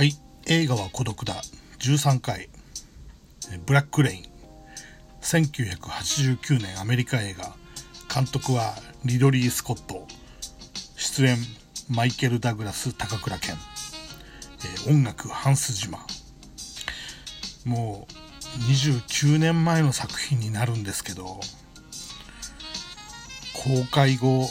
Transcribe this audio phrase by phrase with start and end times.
[0.00, 0.14] はい。
[0.46, 1.42] 映画は孤独だ。
[1.78, 2.48] 13回。
[3.66, 4.22] ブラックレイン。
[5.20, 7.54] 1989年アメリカ映画。
[8.10, 8.72] 監督は
[9.04, 10.08] リドリー・スコット。
[10.96, 11.36] 出演
[11.90, 13.54] マイケル・ダグラス高倉健、
[14.88, 15.98] 音楽ハンス・ジマ。
[17.66, 21.40] もう29年前の作品になるんですけど
[23.52, 24.48] 公開後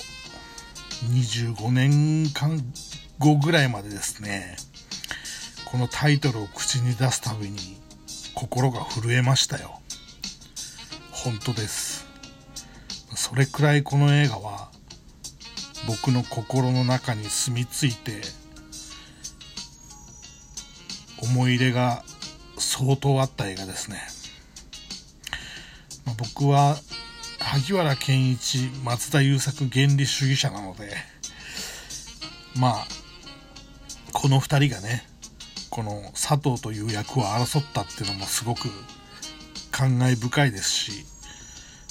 [1.12, 2.62] 25年間
[3.18, 4.69] 後ぐらいまでですね
[5.72, 7.58] このタイトルを口に出すたびに
[8.34, 9.80] 心が震えましたよ。
[11.12, 12.08] 本当です。
[13.16, 14.70] それくらいこの映画は
[15.88, 18.22] 僕の心の中に住み着いて
[21.22, 22.04] 思い入れが
[22.58, 24.00] 相当あった映画ですね、
[26.06, 26.78] まあ、僕は
[27.40, 30.94] 萩原健一松田優作原理主義者なので
[32.56, 32.88] まあ
[34.14, 35.09] この2人がね
[35.80, 38.68] この佐藤という役を争ったっていうのもすごく
[39.72, 41.06] 感慨深いですし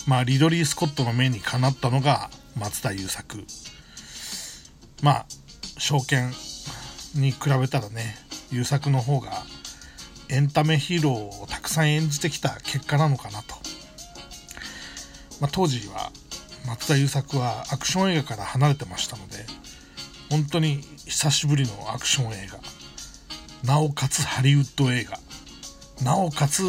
[0.06, 3.38] まあリドリー・スコットの目にかなったのが松田優作。
[5.02, 5.26] まあ
[5.78, 6.30] 証券
[7.14, 8.16] に比べたらね
[8.50, 9.30] 優作の方が
[10.28, 13.54] エンタメヒーローをたくさん演じてきた結果なのかなと、
[15.40, 16.10] まあ、当時は
[16.66, 19.46] 松田優作はアクション映画から離れてましたので
[20.28, 22.67] 本当に久しぶりのアクション映画。
[23.64, 25.18] なおかつハリウッド映画。
[26.02, 26.62] なおかつ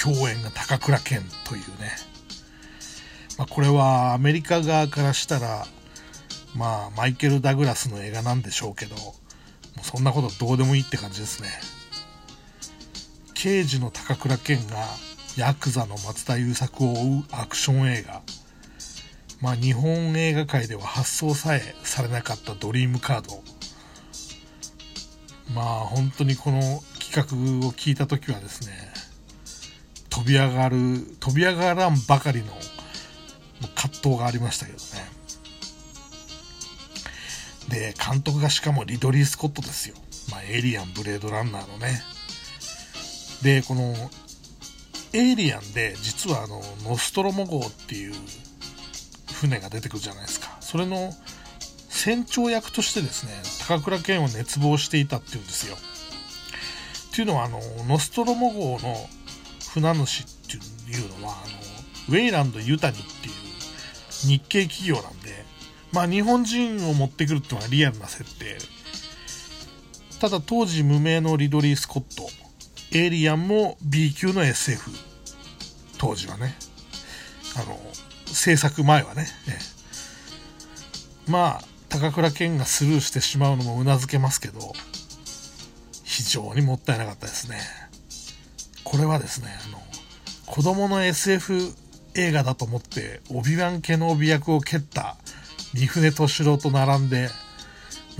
[0.00, 1.92] 共演が高倉健というね、
[3.38, 5.66] まあ、これはアメリカ側からしたら
[6.54, 9.14] まあマイケル・ダグラスの映画なんでしょうけども
[9.82, 11.48] うそんなことどうでもいいって感じですね。
[13.34, 14.76] 刑事の高倉健が
[15.36, 18.22] ヤクザの松田優作を追うアクション映画。
[19.40, 23.42] まあ日本映画界では発想さえされなかったドリームカード。
[25.52, 28.72] まあ本当にこの企画を聞いた時はですね
[30.10, 30.76] 飛び上がる
[31.20, 32.52] 飛び上がらんばかりの
[33.74, 34.84] 葛藤がありましたけどね。
[37.68, 39.96] で監督がしかもリドリー・スコットですよ、
[40.30, 42.02] まあ、エイリアンブレードランナーのね。
[43.42, 43.94] でこの
[45.12, 48.14] エイリアンで実はあのノストロモ号っていう
[49.32, 50.56] 船が出てくるじゃないですか。
[50.60, 51.12] それの
[52.04, 53.32] 船長役としてですね
[53.66, 55.76] 高倉健を熱望していたっていうんですよ。
[55.76, 58.94] っていうのはあのノストロモ号の
[59.72, 61.52] 船主っていうのはあの
[62.10, 63.34] ウェイランド・ユタニっていう
[64.26, 65.46] 日系企業なんで
[65.92, 68.58] まあ日本人を持ってくるっていうのはリアルな設定。
[70.20, 72.28] ただ当時無名のリドリー・スコット
[72.92, 74.90] エイリアンも B 級の SF
[75.96, 76.54] 当時はね。
[77.56, 77.80] あの
[78.26, 79.26] 制作前はね、
[81.28, 84.72] まあ高倉健がスルーしてしまうのもうなずけますけど
[86.02, 87.60] 非常にもったいなかったですね。
[88.82, 89.78] これはですねあの
[90.44, 91.72] 子供の SF
[92.16, 95.16] 映画だと思ってオビワン系の帯役を蹴った
[95.72, 97.30] 三船敏郎と並んで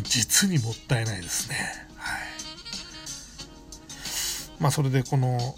[0.05, 1.57] 実にもったいないですね。
[1.97, 2.23] はい。
[4.61, 5.57] まあそれでこの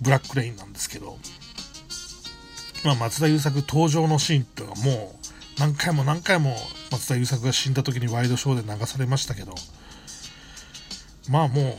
[0.00, 1.18] ブラックレインなんですけど
[2.84, 5.25] まあ、松田優作登場のシーンっていうのはもう
[5.58, 6.56] 何回も何回も
[6.90, 9.54] 松田優作が死んだ時にワイドショーで流されましたけど
[11.30, 11.74] まあもう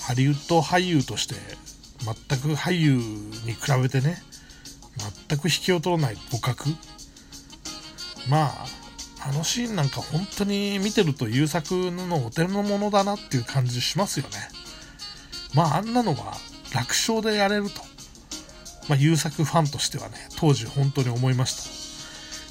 [0.00, 1.34] ハリウッド俳優として
[2.00, 4.22] 全く俳優に比べてね
[5.28, 6.70] 全く引きを取らない互角。
[8.28, 8.66] まあ
[9.28, 14.36] あのシーンなんか本当に見てると優作のお手の物だなっていう感じしますよね。
[15.54, 16.34] まああんなのは
[16.74, 17.82] 楽勝でやれると。
[18.88, 21.77] まあ、優作ファンとしてはね、当時本当に思いました。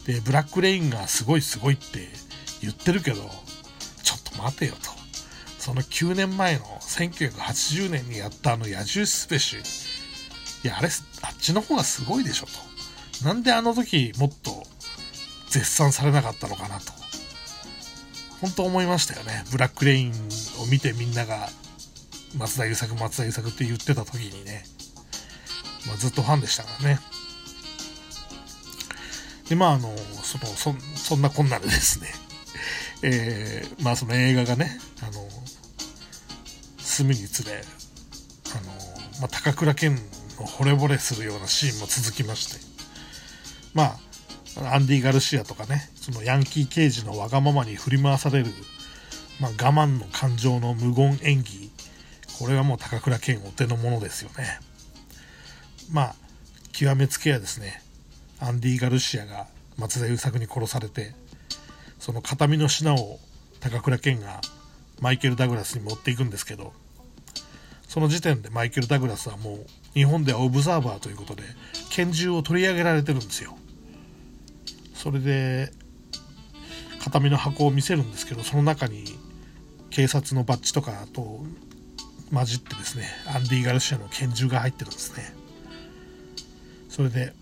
[0.08, 2.08] で、ブラックレインがすごいすごいって
[2.62, 3.18] 言ってるけど、
[4.04, 4.98] ちょっと待てよと。
[5.60, 9.58] その9年前の1980年にやったあの野獣スペシ
[10.64, 10.88] いや、あれ、
[11.22, 13.26] あっちの方がすごいでしょと。
[13.26, 14.64] なんであの時もっと
[15.50, 16.94] 絶賛されなかったのかなと。
[18.40, 19.44] 本当思いましたよね。
[19.52, 20.12] ブラックレイン
[20.62, 21.50] を見てみんなが
[22.38, 24.64] 松田優作、松田優作って言ってた時にね。
[25.86, 27.00] まあ、ずっとファンでしたからね。
[29.50, 32.08] で、まあ、あの、その、そ、そんなこんなでですね、
[33.04, 35.28] えー、まあ、その映画がね、あの、
[36.78, 37.64] 進むにつれ、
[38.52, 38.74] あの、
[39.22, 42.60] まあ、高倉健の惚れ惚れするようなシーンも続きまして、
[43.74, 43.98] ま
[44.64, 48.54] あ、アンディ・ガルシアとかね、そのヤンキー刑事のわがままに振り回される、
[49.40, 51.72] まあ、我慢の感情の無言演技、
[52.40, 54.60] これはもう高倉健お手の物ですよね。
[55.92, 56.16] まあ、
[56.72, 57.82] 極めつけはですね、
[58.40, 59.48] アンディ・ガルシアが
[59.78, 61.14] 松田優作に殺されて、
[62.00, 63.20] その形見の品を
[63.60, 64.42] 高倉健が
[65.02, 66.74] マイケル・ダグラスに持っていくんですけど
[67.88, 71.44] その時点でマイケル・ダグラスはもう日本ではオブザーバーということで
[71.90, 73.58] 拳銃を取り上げられてるんですよ。
[74.94, 75.72] それで
[77.00, 79.06] 形見の箱を見せるんですけどその中に
[79.90, 81.44] 警察のバッジとかと
[82.34, 85.34] 混じってですねアンディ・ガルシアの拳銃が入ってるんですね。
[86.90, 87.34] それで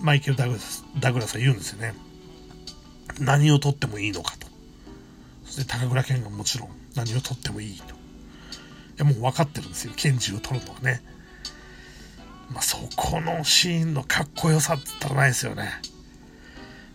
[0.00, 1.94] マイケル・ダグラスダグラスは言うんですよね。
[3.20, 4.46] 何を取ってもいいのかと。
[5.44, 7.94] そして高倉健がもちろん何を取ってもいいと。
[7.94, 7.96] い
[8.98, 9.92] やもう分かってるんですよ。
[9.96, 11.02] 拳銃を取るのはね。
[12.50, 15.70] まあそこのシーンのかっこよさって言ったらないですよね。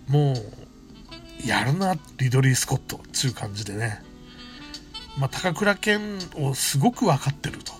[0.08, 4.02] もうやるなリドリー・スコットっていう感じでね。
[5.18, 7.74] まあ、高倉健をすごく分かってると。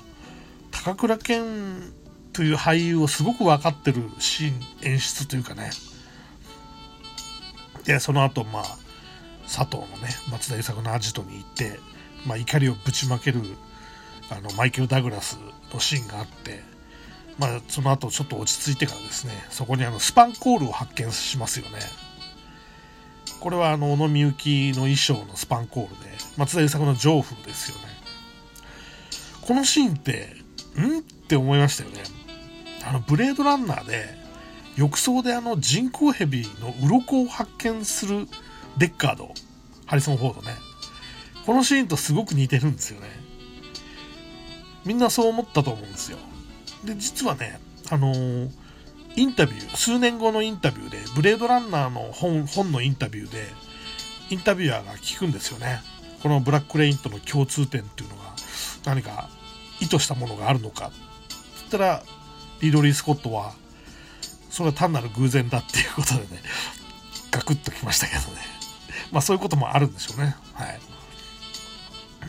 [0.72, 1.94] 高倉健
[2.34, 5.72] という俳優をすごく分かってるシーン演出というかね。
[7.86, 8.64] でその後まあ
[9.44, 11.80] 佐藤のね松田優作のアジトに行って、
[12.26, 13.42] まあ、怒りをぶちまける
[14.30, 15.38] あのマイケル・ダグラス
[15.74, 16.62] のシーンがあって、
[17.38, 21.80] まあ、その後ちょっと落ち着いてからですねそこにあのスパンコールを発見しますよね。
[23.40, 27.84] これはあの小野みゆきの衣装のスパンコールで松田優作の情風ですよね。
[29.42, 30.38] このシーンって
[30.80, 31.00] ん？
[31.00, 32.23] って思いましたよね。
[32.86, 34.16] あのブレードランナーで
[34.76, 38.28] 浴槽であの人工ヘビの鱗を発見する
[38.78, 39.34] デッカード
[39.86, 40.56] ハリソン・フォードね。
[41.46, 43.08] このシーンとすごく似てるんですよね。
[44.86, 46.18] みんなそう思ったと思うんですよ。
[46.86, 47.60] で実はね
[47.90, 48.50] あのー、
[49.16, 53.48] インタビュー数年後のインタビューでブレードランナーの本本のインタビューで
[54.30, 55.82] インタビュアーが聞くんですよね。
[56.22, 58.34] このブラックレインとの共通点っていうのが
[58.86, 59.30] 何か
[59.82, 60.88] 意図したものがあるのか。
[60.88, 60.96] って
[61.60, 62.04] 言ったら
[62.64, 63.54] リドリー・スコットは
[64.50, 66.28] それは単なる偶然だっていうことでね
[67.32, 68.42] ガクッときましたけどね。
[69.12, 70.36] まあそういうこともあるんでしょうね。
[70.54, 70.80] はい。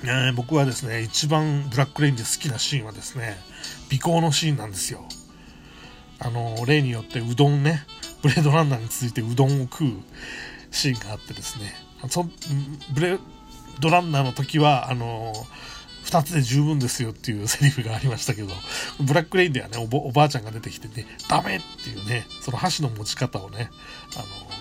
[0.04, 3.36] えー、僕はですね一番ブラックレインで好きなシーンはですね
[3.92, 5.04] 尾行のシーンなんですよ。
[6.19, 7.84] あの例によってうどんね
[8.22, 9.88] ブレードランナーに続いてうどんを食う
[10.70, 11.75] シーンがあってですね。
[12.08, 12.25] そ
[12.92, 13.20] ブレー
[13.80, 15.32] ドランナーの時は、あの
[16.04, 18.48] 2つで十分ですよっていうセリフがありましたけど、
[19.00, 23.70] ブラックレインではね、おおばあちゃんが出てきてね、ダメっていうね、その箸の持ち方をね、
[24.16, 24.54] あの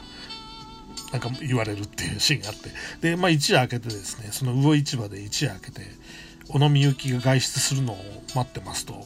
[1.11, 2.69] なんか言われるっていうシーンがあって、
[3.01, 5.81] で、まあ一夜明けてですね、その魚市場で一夜明けて、
[6.49, 7.97] 小野みゆきが外出するのを
[8.35, 9.05] 待ってますと、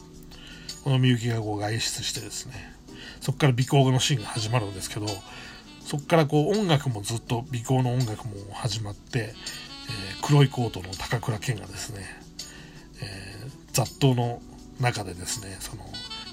[0.85, 2.53] 小野みゆきがこう外出してですね、
[3.19, 5.07] そこから尾行のシーンが始まるんですけど、
[5.85, 9.33] そこからこう音楽もずっと尾行の音楽も始まって、
[9.89, 12.26] えー、黒いコートの高倉健がですね、
[13.77, 14.41] 雑踏の
[14.79, 15.83] 中でですねその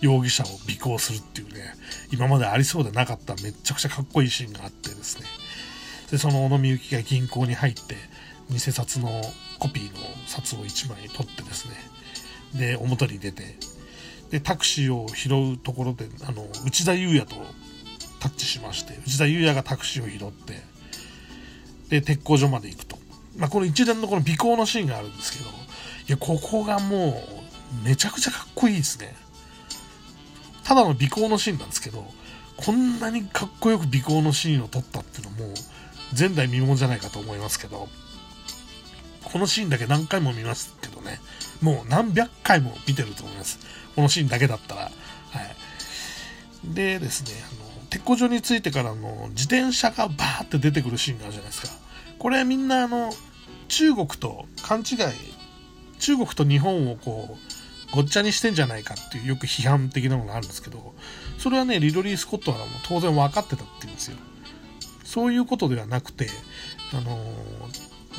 [0.00, 1.74] 容疑者を尾行するっていうね
[2.10, 5.26] 今までありそうでなかっためちゃくちゃかっこいいシーンがあってですね。
[6.10, 7.96] でその小野みゆきが銀行に入って
[8.48, 9.08] 偽札の
[9.58, 11.74] コピーの札を1枚取ってですね。
[12.54, 13.42] で表に出て
[14.30, 17.36] でタクシーを拾うところであの内田裕也と
[18.20, 20.62] タッチしまして内田裕也がタクシーを拾って
[21.90, 22.96] で鉄工所まで行くと。
[23.36, 25.50] まあ、この一連のこの尾行のシーンがあるんですけど、
[26.08, 27.22] いや、ここがも
[27.82, 29.14] う、めちゃくちゃかっこいいですね。
[30.64, 32.06] ただの尾行のシーンなんですけど、
[32.56, 35.54] こんなにかっこよく尾行のシーンを撮ったっていうのも、
[36.16, 37.88] 前代未聞じゃないかと思いますけど、
[39.24, 41.20] このシーンだけ何回も見ますけどね、
[41.60, 43.58] もう何百回も見てると思います。
[43.96, 44.82] このシーンだけだったら。
[44.82, 44.94] はい。
[46.74, 51.68] でですね、あの、鉄工所に着いてからの自転車がバーって出てくるシーンがあるじゃないですか。
[52.18, 53.12] これみんなあの
[53.68, 55.33] 中国と勘違い
[55.98, 57.36] 中国と日本をこ
[57.92, 60.94] うごっちゃにしてんじゃないかっていうよく批判的なのがあるんですけど
[61.38, 64.16] それはねリドリー・スコットはもう当然分かってたって言うんですよ。
[65.04, 66.28] そういうことではなくて
[66.92, 67.18] あの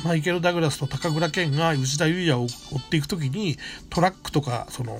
[0.04, 2.46] マイケル・ダグラスと高倉健が内田裕也を追
[2.78, 3.56] っていく時に
[3.90, 4.98] トラックとかその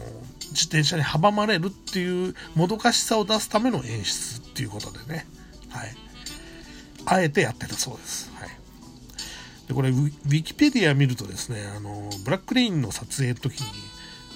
[0.50, 5.26] 自転車に阻まれるっていうもどかしさを出すための演出っていうことでね。
[5.70, 5.96] はい。
[7.06, 8.30] あえてやってたそうです。
[8.34, 8.48] はい。
[9.68, 13.66] でこれウィキペディア見るとですねあのブラックレインの撮影の時に、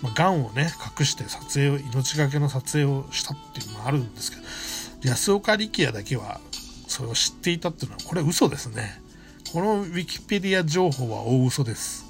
[0.02, 4.42] まあ、ガンをね隠して撮影を命がけの撮影をしたっていうのもあるんですけど
[5.10, 6.40] 安岡力也だけは
[6.88, 9.00] それを知っていたっていうのはこれ嘘ですね。
[9.52, 12.04] このウィキペディア情報は大嘘です。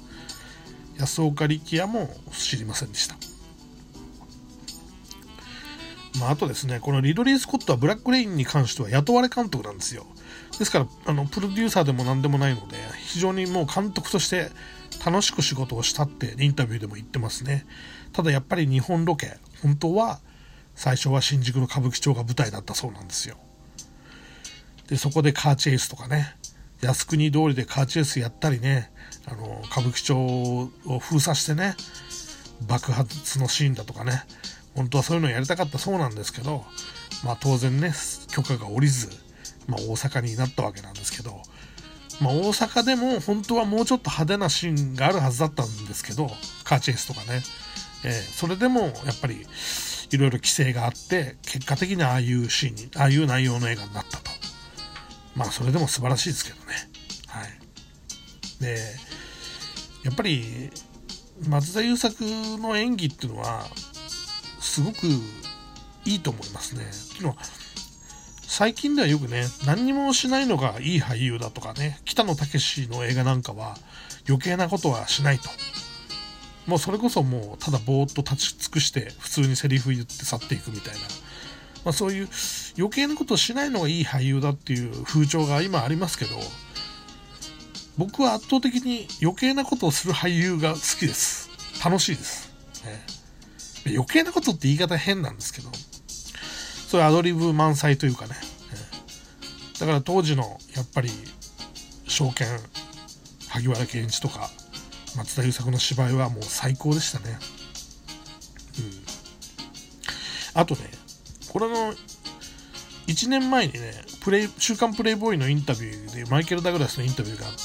[0.97, 3.15] 安岡力也も知りませんでした。
[6.19, 10.05] まあ、あとですね、このリドリー・スコットはブラックレインに関しては雇われ監督なんですよ。
[10.59, 14.51] ですから、あの、プロデューサーでも何でもないので、非常にもう監督として
[15.05, 17.65] 楽しく仕事をしたってインタビューでも言ってますね。
[18.13, 20.19] ただやっぱり日本ロケ、本当は
[20.75, 23.37] 最初は新宿の歌舞伎町が舞台だったそうなんですよ。
[24.87, 26.35] で、そこでカーチェイスとかね、
[26.81, 28.91] 靖国通りでカーチェイスやったりね、
[29.25, 31.75] あの、歌舞伎町を封鎖してね、
[32.67, 34.23] 爆発のシーンだとかね、
[34.75, 36.63] 本当はそういうのやりたかったそうなんですけど、
[37.23, 37.93] まあ当然ね、
[38.31, 39.09] 許可が下りず、
[39.67, 41.41] まあ大阪になったわけなんですけど、
[42.21, 46.29] まあ大阪でも本当はもうちょっと派手なシーンがあるはずだったんですけど、
[46.63, 47.41] カーチェイスとかね、
[48.03, 49.45] えー、それでもやっぱり
[50.11, 54.31] いろいろ規制があって、結果的にああいうシーンに、ああいう内容の映画になったと。
[55.35, 56.73] まあそれでも素晴らしいですけどね。
[57.27, 58.63] はい。
[58.63, 58.77] で、
[60.03, 60.71] やっぱり
[61.47, 63.65] 松田優作の演技っていうのは
[64.61, 65.07] すごく
[66.05, 66.83] いいと思いますね。
[66.83, 67.35] っていうのは
[68.41, 73.75] 最近ではよくね何にもしないのがいい俳優だとかね北野武の映画なんかは
[74.27, 75.49] 余計なことはしないと
[76.67, 80.99] もうそれこそもうただぼーっと立ち尽くして普通にセリフ言って去っていくみたいな、
[81.85, 82.29] まあ、そういう
[82.77, 86.35] 余計なことをしないのがいい俳優だっていう風潮が今ありますけど
[87.97, 91.49] 僕は圧倒的に余計なことをする俳優が好きです。
[91.83, 92.51] 楽しいです。
[92.85, 93.20] ね、
[93.85, 95.69] 余計なことって言い方変なんですけど、
[96.87, 98.35] そういうアドリブ満載というかね。
[99.79, 101.09] だから当時のやっぱり
[102.07, 102.47] 証券、
[103.49, 104.49] 萩原健一とか
[105.15, 107.39] 松田優作の芝居はもう最高でしたね。
[108.79, 108.91] うん。
[110.53, 110.81] あとね、
[111.49, 111.93] これの
[113.07, 117.59] 1年前にね、プレイ、週刊プレイボーイのインタビューで、マイケル・ダグラスのインタビューがあって、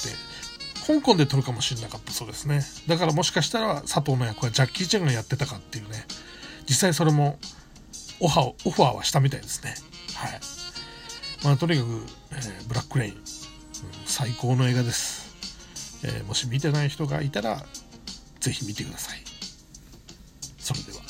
[0.87, 2.63] 香港で撮るかもしれなかったそうですね。
[2.87, 6.05] だからもしかしたら佐藤の役はジャッキー・チェンがやってたかっていうね、
[6.69, 7.39] 実際それも
[8.21, 9.75] オファーオファーはしたみたいですね。
[10.15, 10.41] はい。
[11.45, 11.89] まあとにかく、
[12.33, 13.21] えー、ブラックレイン、うん、
[14.05, 15.27] 最高の映画です。
[16.05, 17.67] えー、もし見てない人がいたら、
[18.39, 19.23] ぜひ見てください。
[20.59, 21.06] それでは。